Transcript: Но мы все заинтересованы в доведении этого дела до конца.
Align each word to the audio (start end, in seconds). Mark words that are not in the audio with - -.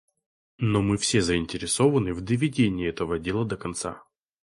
Но 0.57 0.81
мы 0.81 0.97
все 0.97 1.21
заинтересованы 1.21 2.15
в 2.15 2.21
доведении 2.21 2.89
этого 2.89 3.19
дела 3.19 3.45
до 3.45 3.55
конца. 3.55 4.03